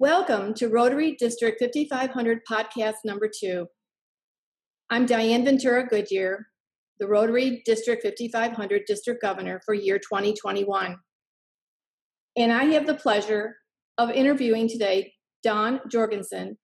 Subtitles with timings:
[0.00, 3.66] Welcome to Rotary District 5500 podcast number two.
[4.90, 6.46] I'm Diane Ventura Goodyear,
[7.00, 10.98] the Rotary District 5500 District Governor for year 2021.
[12.36, 13.56] And I have the pleasure
[13.98, 16.58] of interviewing today Don Jorgensen,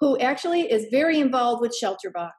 [0.00, 2.32] who actually is very involved with Shelterbox.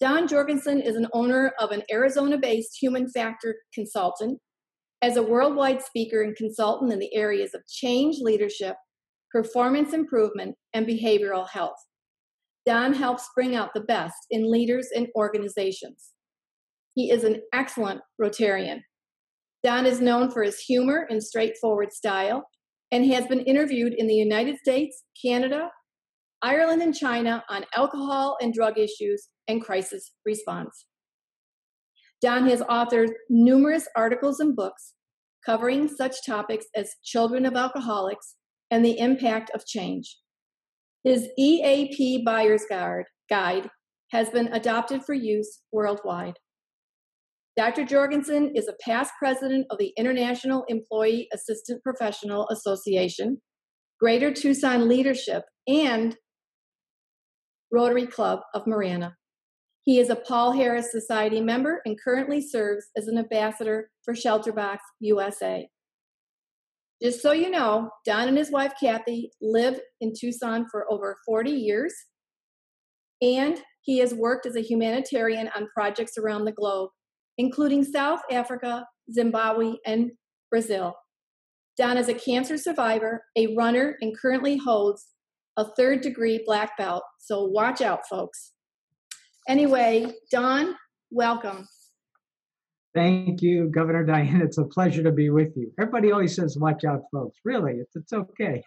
[0.00, 4.38] Don Jorgensen is an owner of an Arizona based human factor consultant,
[5.02, 8.76] as a worldwide speaker and consultant in the areas of change leadership,
[9.32, 11.76] performance improvement, and behavioral health.
[12.64, 16.10] Don helps bring out the best in leaders and organizations.
[16.94, 18.80] He is an excellent Rotarian.
[19.64, 22.44] Don is known for his humor and straightforward style
[22.92, 25.70] and has been interviewed in the United States, Canada,
[26.42, 30.86] Ireland, and China on alcohol and drug issues and crisis response.
[32.22, 34.94] Don has authored numerous articles and books
[35.44, 38.36] covering such topics as children of alcoholics
[38.70, 40.18] and the impact of change.
[41.02, 43.68] His EAP Buyer's Guide,
[44.12, 46.34] has been adopted for use worldwide.
[47.56, 47.84] Dr.
[47.84, 53.40] Jorgensen is a past president of the International Employee Assistant Professional Association,
[54.00, 56.16] Greater Tucson Leadership, and
[57.70, 59.16] Rotary Club of Marana.
[59.84, 64.78] He is a Paul Harris Society member and currently serves as an ambassador for Shelterbox
[65.00, 65.68] USA.
[67.02, 71.50] Just so you know, Don and his wife Kathy live in Tucson for over 40
[71.50, 71.92] years,
[73.20, 76.90] and he has worked as a humanitarian on projects around the globe,
[77.36, 80.12] including South Africa, Zimbabwe, and
[80.48, 80.94] Brazil.
[81.76, 85.08] Don is a cancer survivor, a runner, and currently holds
[85.56, 88.52] a third degree black belt, so watch out, folks.
[89.48, 90.76] Anyway, Don,
[91.10, 91.66] welcome.
[92.94, 94.42] Thank you, Governor Diane.
[94.42, 95.72] It's a pleasure to be with you.
[95.80, 97.38] Everybody always says, watch out, folks.
[97.44, 98.62] Really, it's, it's okay.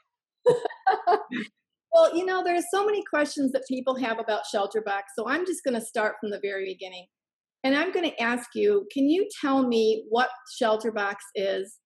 [1.93, 5.63] well, you know, there's so many questions that people have about Shelterbox, so I'm just
[5.63, 7.05] going to start from the very beginning.
[7.63, 10.29] And I'm going to ask you can you tell me what
[10.61, 11.77] Shelterbox is?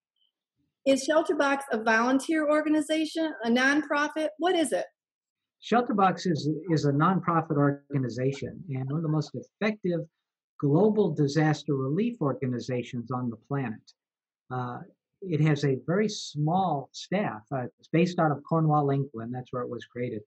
[0.86, 4.30] Is Shelterbox a volunteer organization, a nonprofit?
[4.40, 4.86] What is it?
[5.62, 10.02] Shelterbox is, is a nonprofit organization and one of the most effective
[10.60, 13.80] global disaster relief organizations on the planet.
[14.52, 14.80] Uh,
[15.22, 17.42] it has a very small staff.
[17.52, 19.34] Uh, it's based out of Cornwall, England.
[19.34, 20.22] That's where it was created.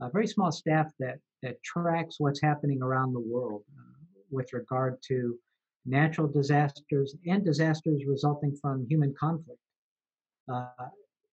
[0.00, 4.98] A very small staff that, that tracks what's happening around the world uh, with regard
[5.08, 5.38] to
[5.84, 9.60] natural disasters and disasters resulting from human conflict.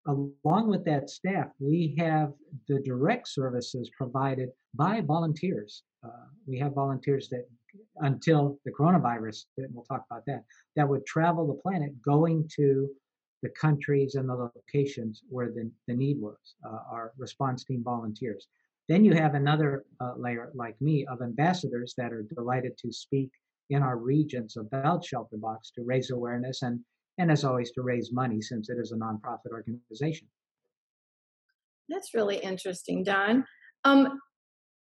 [0.06, 2.34] Along with that staff, we have
[2.68, 5.84] the direct services provided by volunteers.
[6.03, 7.47] Uh, we have volunteers that
[8.02, 10.44] until the coronavirus, and we'll talk about that,
[10.75, 12.90] that would travel the planet going to
[13.41, 18.47] the countries and the locations where the, the need was, uh, our response team volunteers.
[18.90, 23.31] Then you have another uh, layer, like me, of ambassadors that are delighted to speak
[23.70, 26.80] in our regions about Shelterbox to raise awareness and,
[27.18, 30.28] and as always, to raise money since it is a nonprofit organization.
[31.90, 33.46] That's really interesting, Don.
[33.84, 34.19] Um,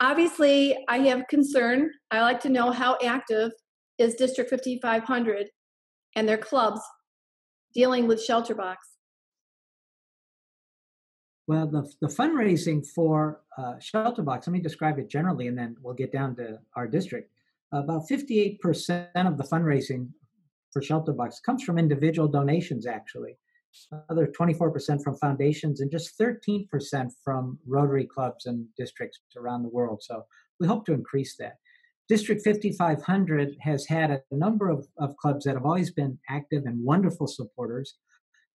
[0.01, 1.91] obviously I have concern.
[2.09, 3.51] I like to know how active
[3.97, 5.47] is District 5500
[6.15, 6.81] and their clubs
[7.73, 8.75] dealing with Shelterbox.
[11.47, 15.93] Well, the, the fundraising for uh, Shelterbox, let me describe it generally and then we'll
[15.93, 17.31] get down to our district.
[17.73, 20.09] About 58% of the fundraising
[20.71, 23.37] for Shelterbox comes from individual donations, actually
[24.09, 26.67] another 24% from foundations, and just 13%
[27.23, 30.01] from Rotary clubs and districts around the world.
[30.03, 30.25] So
[30.59, 31.55] we hope to increase that.
[32.09, 36.83] District 5500 has had a number of, of clubs that have always been active and
[36.83, 37.95] wonderful supporters,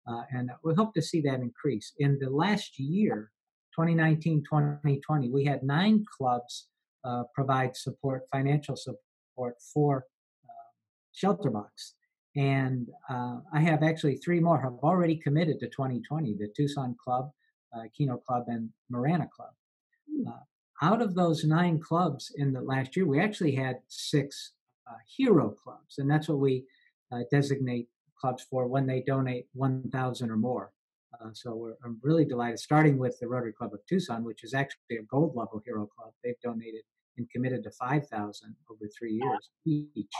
[0.07, 1.93] uh, and we hope to see that increase.
[1.99, 3.31] In the last year,
[3.75, 6.69] 2019 2020, we had nine clubs
[7.05, 10.05] uh, provide support, financial support for
[10.45, 11.95] uh, Shelterbox.
[12.37, 17.31] And uh, I have actually three more have already committed to 2020 the Tucson Club,
[17.75, 19.51] uh, Kino Club, and Marana Club.
[20.11, 20.29] Hmm.
[20.29, 20.33] Uh,
[20.83, 24.53] out of those nine clubs in the last year, we actually had six
[24.87, 26.65] uh, hero clubs, and that's what we
[27.11, 27.89] uh, designate
[28.21, 30.73] clubs for when they donate 1,000 or more.
[31.21, 34.55] Uh, so we're, I'm really delighted, starting with the Rotary Club of Tucson, which is
[34.55, 36.13] actually a gold level hero club.
[36.23, 36.83] They've donated
[37.17, 40.13] and committed to 5,000 over three years each.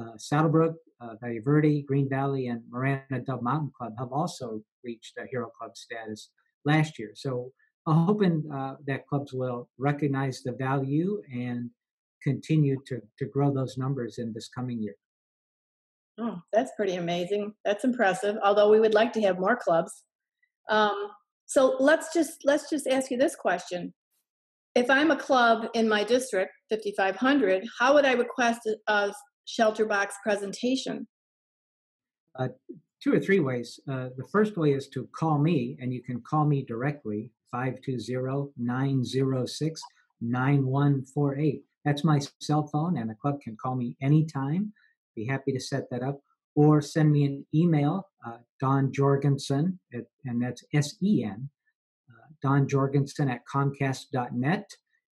[0.00, 5.16] Uh, SaddleBrooke, uh, Valle Verde, Green Valley, and Marana Dove Mountain Club have also reached
[5.18, 6.30] a Hero Club status
[6.64, 7.12] last year.
[7.14, 7.52] So
[7.86, 11.70] I'm hoping uh, that clubs will recognize the value and
[12.22, 14.96] continue to, to grow those numbers in this coming year.
[16.18, 17.52] Oh, that's pretty amazing.
[17.64, 18.36] That's impressive.
[18.42, 20.04] Although we would like to have more clubs.
[20.70, 21.10] Um,
[21.46, 23.92] So let's just let's just ask you this question.
[24.74, 29.12] If I'm a club in my district, 5500, how would I request a, a
[29.44, 31.06] shelter box presentation?
[32.38, 32.48] Uh,
[33.02, 33.78] two or three ways.
[33.88, 38.52] Uh, the first way is to call me, and you can call me directly 520
[38.56, 39.82] 906
[40.20, 41.62] 9148.
[41.84, 44.72] That's my cell phone, and the club can call me anytime.
[45.14, 46.20] Be happy to set that up.
[46.56, 51.50] Or send me an email, uh, Don Jorgensen, at, and that's S E N,
[52.08, 54.70] uh, Don Jorgensen at Comcast.net.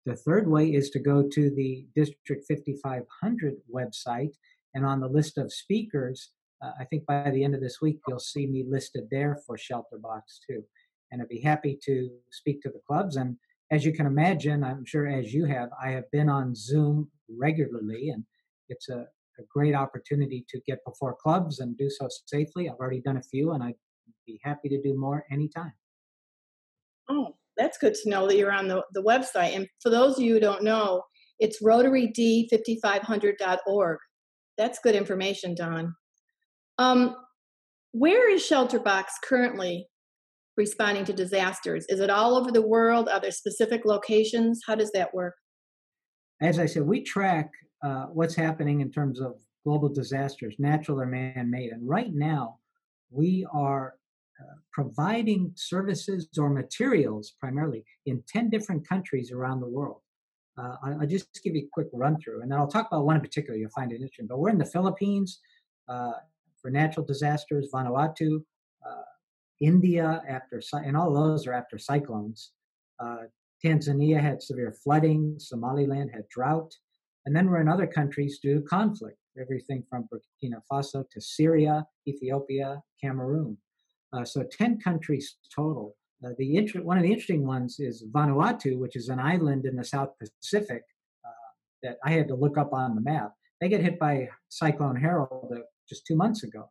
[0.06, 4.34] The third way is to go to the District 5500 website,
[4.74, 8.00] and on the list of speakers, uh, I think by the end of this week,
[8.06, 10.62] you'll see me listed there for Shelter Box too.
[11.10, 13.16] And I'd be happy to speak to the clubs.
[13.16, 13.36] And
[13.70, 18.10] as you can imagine, I'm sure as you have, I have been on Zoom regularly,
[18.10, 18.24] and
[18.68, 19.06] it's a,
[19.38, 22.68] a great opportunity to get before clubs and do so safely.
[22.68, 23.76] I've already done a few, and I'd
[24.26, 25.72] be happy to do more anytime.
[27.08, 29.54] Oh, that's good to know that you're on the, the website.
[29.54, 31.02] And for those of you who don't know,
[31.38, 33.98] it's rotaryd5500.org.
[34.56, 35.94] That's good information, Don.
[36.78, 37.16] Um,
[37.92, 39.86] where is Shelterbox currently
[40.56, 41.86] responding to disasters?
[41.88, 43.08] Is it all over the world?
[43.08, 44.60] Are there specific locations?
[44.66, 45.34] How does that work?
[46.40, 47.50] As I said, we track
[47.84, 49.34] uh, what's happening in terms of
[49.64, 51.70] global disasters, natural or man made.
[51.70, 52.58] And right now,
[53.10, 53.94] we are
[54.72, 60.00] providing services or materials primarily in 10 different countries around the world.
[60.56, 63.16] Uh, I'll just give you a quick run through, and then I'll talk about one
[63.16, 63.58] in particular.
[63.58, 64.26] You'll find it interesting.
[64.28, 65.40] But we're in the Philippines
[65.88, 66.12] uh,
[66.60, 68.42] for natural disasters, Vanuatu,
[68.86, 69.02] uh,
[69.60, 72.52] India after, and all those are after cyclones.
[73.00, 73.24] Uh,
[73.64, 75.36] Tanzania had severe flooding.
[75.38, 76.72] Somaliland had drought.
[77.26, 81.86] And then we're in other countries due to conflict, everything from Burkina Faso to Syria,
[82.06, 83.56] Ethiopia, Cameroon.
[84.14, 85.96] Uh, so 10 countries total.
[86.24, 89.76] Uh, the inter- one of the interesting ones is Vanuatu, which is an island in
[89.76, 90.82] the South Pacific
[91.24, 91.30] uh,
[91.82, 93.32] that I had to look up on the map.
[93.60, 96.70] They get hit by Cyclone Harold uh, just two months ago.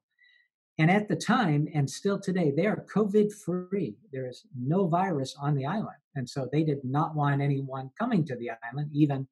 [0.79, 3.95] And at the time, and still today, they are COVID free.
[4.11, 6.01] There is no virus on the island.
[6.15, 9.27] And so they did not want anyone coming to the island, even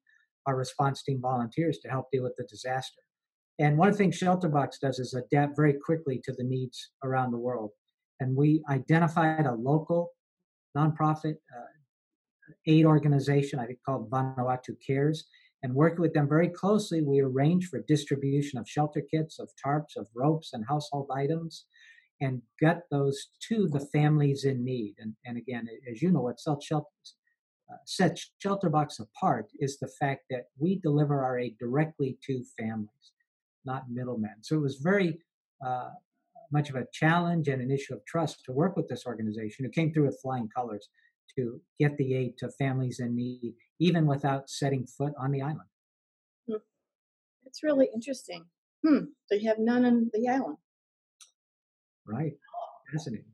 [0.46, 3.00] our response team volunteers, to help deal with the disaster.
[3.58, 7.32] And one of the things Shelterbox does is adapt very quickly to the needs around
[7.32, 7.72] the world.
[8.22, 10.10] And we identified a local
[10.76, 11.72] nonprofit uh,
[12.66, 15.24] aid organization, I think called Vanuatu Cares,
[15.62, 19.96] and working with them very closely, we arranged for distribution of shelter kits, of tarps,
[19.96, 21.66] of ropes, and household items,
[22.20, 24.94] and got those to the families in need.
[24.98, 26.66] And, and again, as you know, what sets
[28.38, 33.12] shelter, uh, apart is the fact that we deliver our aid directly to families,
[33.64, 34.36] not middlemen.
[34.42, 35.18] So it was very
[35.64, 35.90] uh,
[36.52, 39.70] much of a challenge and an issue of trust to work with this organization who
[39.70, 40.88] came through with flying colors
[41.36, 45.60] to get the aid to families in need, even without setting foot on the island.
[46.48, 46.56] Hmm.
[47.46, 48.44] It's really interesting.
[48.86, 49.04] Hmm.
[49.30, 50.58] They have none on the island.
[52.06, 52.32] Right.
[52.92, 53.26] Fascinating.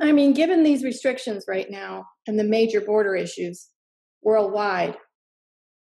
[0.00, 3.68] I mean, given these restrictions right now and the major border issues
[4.22, 4.96] worldwide,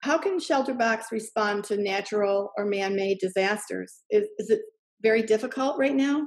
[0.00, 4.02] how can Shelterbox respond to natural or man made disasters?
[4.10, 4.60] Is, is it
[5.02, 6.26] very difficult right now?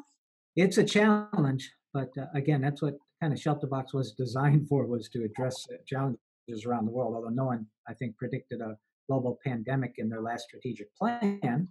[0.55, 5.10] It's a challenge, but uh, again, that's what kind of Shelterbox was designed for was
[5.10, 5.55] to address
[5.88, 7.15] challenges around the world.
[7.15, 8.77] Although no one, I think, predicted a
[9.10, 11.67] global pandemic in their last strategic plan,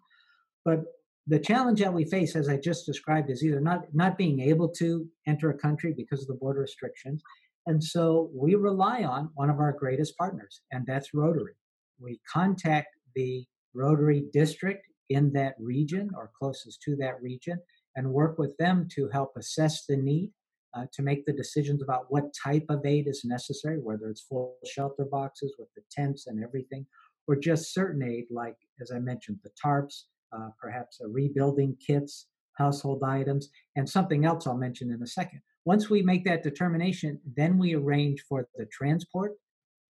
[0.64, 0.84] but
[1.28, 4.68] the challenge that we face, as I just described, is either not not being able
[4.70, 7.22] to enter a country because of the border restrictions,
[7.66, 11.54] and so we rely on one of our greatest partners, and that's Rotary.
[12.00, 17.60] We contact the Rotary district in that region or closest to that region
[17.96, 20.30] and work with them to help assess the need
[20.74, 24.56] uh, to make the decisions about what type of aid is necessary, whether it's full
[24.66, 26.86] shelter boxes with the tents and everything,
[27.28, 33.02] or just certain aid, like, as I mentioned, the tarps, uh, perhaps rebuilding kits, household
[33.04, 35.40] items, and something else I'll mention in a second.
[35.64, 39.32] Once we make that determination, then we arrange for the transport,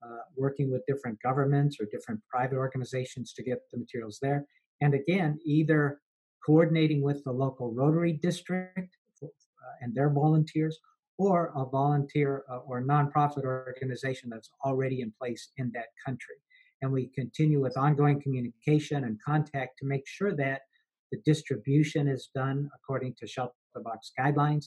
[0.05, 4.45] uh, working with different governments or different private organizations to get the materials there.
[4.81, 6.01] And again, either
[6.45, 9.27] coordinating with the local Rotary district uh,
[9.81, 10.79] and their volunteers,
[11.19, 16.37] or a volunteer uh, or nonprofit organization that's already in place in that country.
[16.81, 20.63] And we continue with ongoing communication and contact to make sure that
[21.13, 23.53] the distribution is done according to shelter
[23.85, 24.67] box guidelines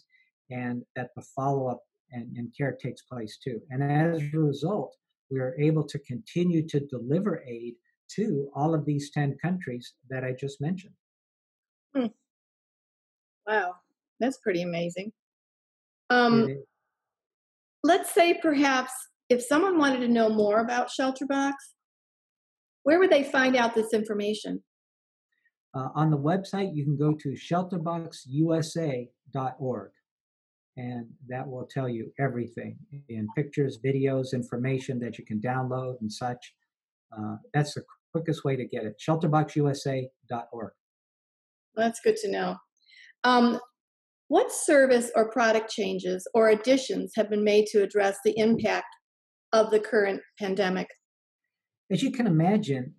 [0.50, 3.60] and that the follow up and, and, care takes place too.
[3.72, 4.96] And as a result,
[5.32, 7.74] we are able to continue to deliver aid
[8.15, 10.94] to all of these 10 countries that I just mentioned.
[11.96, 12.08] Hmm.
[13.48, 13.75] Wow.
[14.20, 15.12] That's pretty amazing.
[16.10, 16.48] Um,
[17.84, 18.92] let's say perhaps
[19.30, 21.54] if someone wanted to know more about ShelterBox,
[22.84, 24.62] where would they find out this information?
[25.74, 29.92] Uh, on the website, you can go to shelterboxusa.org,
[30.78, 32.78] and that will tell you everything
[33.10, 36.54] in pictures, videos, information that you can download and such.
[37.18, 37.84] Uh, that's the
[38.14, 38.96] quickest way to get it.
[39.06, 40.72] Shelterboxusa.org.
[41.75, 42.55] That's good to know.
[43.24, 43.60] Um,
[44.27, 48.88] what service or product changes or additions have been made to address the impact
[49.53, 50.88] of the current pandemic?
[51.91, 52.96] As you can imagine,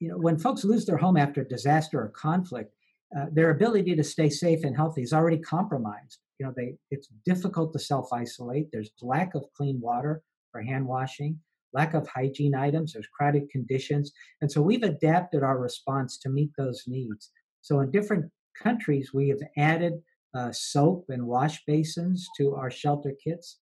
[0.00, 2.72] you know, when folks lose their home after disaster or conflict,
[3.16, 6.20] uh, their ability to stay safe and healthy is already compromised.
[6.38, 8.68] You know, they it's difficult to self isolate.
[8.72, 10.22] There's lack of clean water
[10.52, 11.38] for hand washing,
[11.74, 12.92] lack of hygiene items.
[12.92, 17.30] There's crowded conditions, and so we've adapted our response to meet those needs.
[17.62, 19.94] So in different countries, we have added
[20.34, 23.58] uh, soap and wash basins to our shelter kits.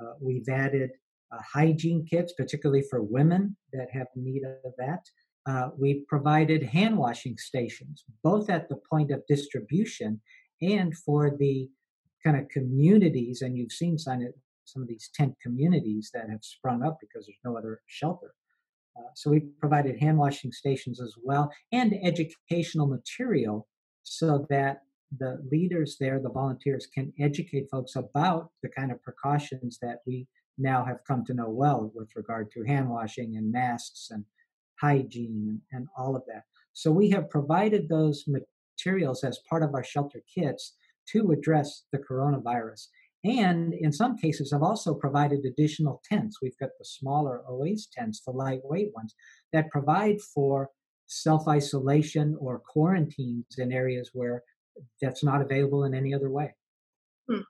[0.00, 0.90] Uh, we've added
[1.32, 5.00] uh, hygiene kits, particularly for women that have need of that.
[5.46, 10.20] Uh, we've provided hand washing stations, both at the point of distribution
[10.62, 11.68] and for the
[12.24, 13.42] kind of communities.
[13.42, 14.26] And you've seen some,
[14.64, 18.34] some of these tent communities that have sprung up because there's no other shelter.
[18.96, 23.66] Uh, so we've provided hand washing stations as well and educational material
[24.02, 24.82] so that
[25.18, 30.26] the leaders there, the volunteers, can educate folks about the kind of precautions that we
[30.58, 34.24] now have come to know well with regard to hand washing and masks and
[34.80, 36.42] hygiene and, and all of that.
[36.72, 40.74] So we have provided those materials as part of our shelter kits
[41.10, 42.86] to address the coronavirus.
[43.24, 46.38] And in some cases, I've also provided additional tents.
[46.42, 49.14] We've got the smaller OAS tents, the lightweight ones,
[49.52, 50.68] that provide for
[51.06, 54.42] self isolation or quarantines in areas where
[55.00, 56.54] that's not available in any other way.
[57.30, 57.40] Hmm.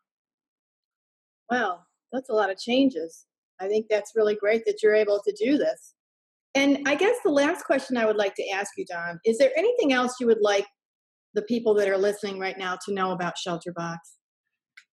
[1.51, 3.27] Well, that's a lot of changes.
[3.61, 5.95] I think that's really great that you're able to do this.
[6.55, 9.51] And I guess the last question I would like to ask you, Don, is there
[9.57, 10.67] anything else you would like
[11.35, 13.99] the people that are listening right now to know about ShelterBox?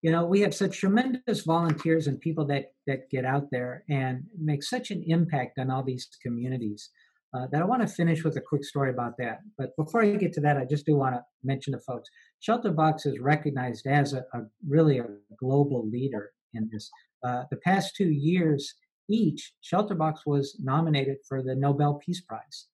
[0.03, 4.25] You know, we have such tremendous volunteers and people that that get out there and
[4.39, 6.91] make such an impact on all these communities.
[7.33, 9.39] Uh, that I want to finish with a quick story about that.
[9.57, 12.11] But before I get to that, I just do want to mention to folks
[12.47, 15.07] ShelterBox is recognized as a, a really a
[15.39, 16.91] global leader in this.
[17.23, 18.75] Uh, the past two years,
[19.09, 22.67] each, ShelterBox was nominated for the Nobel Peace Prize.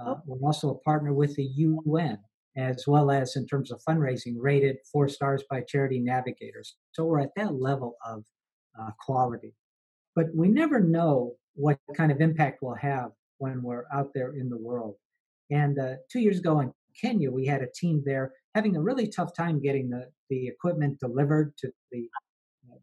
[0.00, 0.22] Uh, oh.
[0.26, 2.18] We're also a partner with the UN,
[2.58, 6.74] as well as in terms of fundraising, rated four stars by Charity Navigators.
[6.92, 8.24] So we're at that level of
[8.78, 9.54] uh, quality.
[10.16, 14.48] But we never know what kind of impact we'll have when we're out there in
[14.48, 14.96] the world.
[15.50, 19.06] And uh, two years ago in Kenya, we had a team there having a really
[19.06, 22.08] tough time getting the, the equipment delivered to the,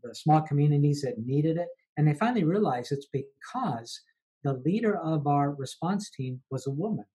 [0.03, 1.67] the small communities that needed it.
[1.97, 4.01] And they finally realized it's because
[4.43, 7.05] the leader of our response team was a woman.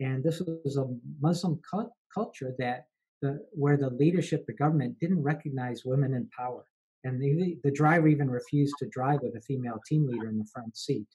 [0.00, 0.86] And this was a
[1.20, 2.86] Muslim cu- culture that
[3.22, 6.64] the, where the leadership, the government didn't recognize women in power.
[7.04, 10.48] And the, the driver even refused to drive with a female team leader in the
[10.52, 11.06] front seat.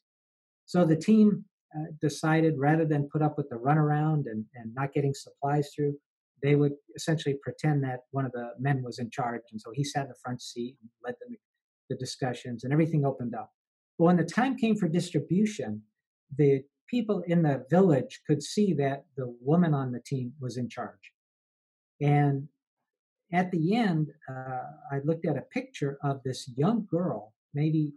[0.66, 4.94] So the team uh, decided rather than put up with the runaround and, and not
[4.94, 5.96] getting supplies through,
[6.44, 9.42] they would essentially pretend that one of the men was in charge.
[9.52, 11.16] And so he sat in the front seat and led
[11.90, 13.52] the discussions, and everything opened up.
[13.98, 15.82] But when the time came for distribution,
[16.38, 20.70] the people in the village could see that the woman on the team was in
[20.70, 21.12] charge.
[22.02, 22.48] And
[23.34, 27.92] at the end, uh, I looked at a picture of this young girl, maybe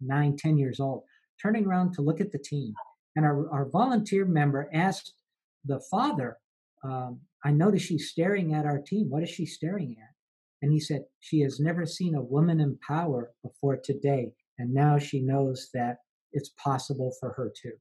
[0.00, 1.04] nine, ten years old,
[1.40, 2.74] turning around to look at the team.
[3.16, 5.12] And our, our volunteer member asked
[5.64, 6.38] the father,
[6.82, 9.10] um, I noticed she's staring at our team.
[9.10, 10.12] What is she staring at?
[10.62, 14.32] And he said, She has never seen a woman in power before today.
[14.58, 15.98] And now she knows that
[16.32, 17.72] it's possible for her too.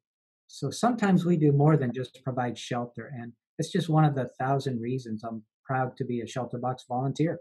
[0.54, 3.10] So sometimes we do more than just provide shelter.
[3.18, 7.40] And it's just one of the thousand reasons I'm proud to be a ShelterBox volunteer.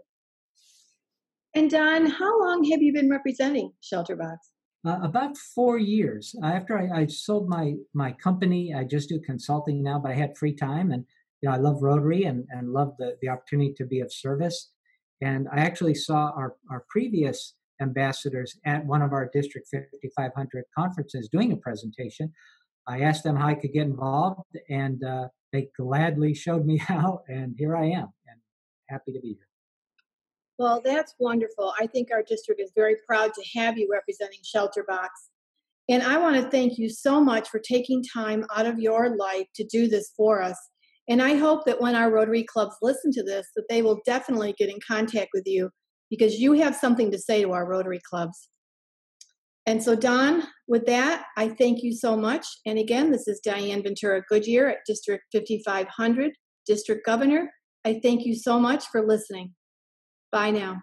[1.53, 4.37] And Don, how long have you been representing ShelterBox?
[4.87, 9.83] Uh, about four years after I, I, sold my my company, I just do consulting
[9.83, 9.99] now.
[9.99, 11.05] But I had free time, and
[11.41, 14.71] you know I love Rotary and and love the the opportunity to be of service.
[15.21, 21.29] And I actually saw our our previous ambassadors at one of our District 5500 conferences
[21.31, 22.33] doing a presentation.
[22.87, 27.21] I asked them how I could get involved, and uh, they gladly showed me how.
[27.27, 28.39] And here I am, and
[28.89, 29.47] happy to be here.
[30.57, 31.73] Well, that's wonderful.
[31.79, 35.07] I think our district is very proud to have you representing ShelterBox.
[35.89, 39.47] And I want to thank you so much for taking time out of your life
[39.55, 40.57] to do this for us.
[41.09, 44.53] And I hope that when our Rotary clubs listen to this, that they will definitely
[44.57, 45.71] get in contact with you
[46.09, 48.49] because you have something to say to our Rotary clubs.
[49.65, 52.45] And so, Don, with that, I thank you so much.
[52.65, 56.31] And again, this is Diane Ventura Goodyear at District 5500,
[56.65, 57.51] District Governor.
[57.85, 59.53] I thank you so much for listening.
[60.31, 60.81] Bye now.